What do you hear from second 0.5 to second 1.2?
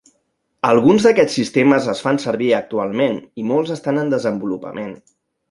Alguns